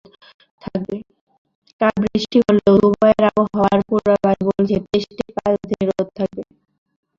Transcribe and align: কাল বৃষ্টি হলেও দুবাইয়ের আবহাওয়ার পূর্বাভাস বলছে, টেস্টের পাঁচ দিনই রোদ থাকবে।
কাল 1.81 1.95
বৃষ্টি 2.03 2.37
হলেও 2.45 2.73
দুবাইয়ের 2.81 3.23
আবহাওয়ার 3.31 3.79
পূর্বাভাস 3.89 4.37
বলছে, 4.47 4.75
টেস্টের 4.85 5.29
পাঁচ 5.37 5.53
দিনই 5.61 5.85
রোদ 5.89 6.07
থাকবে। 6.17 6.41